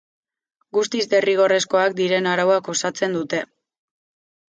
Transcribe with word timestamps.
Guztiz 0.77 1.03
derrigorrezkoak 1.11 1.99
diren 2.01 2.33
arauak 2.35 2.73
osatzen 2.77 3.19
dute. 3.23 3.47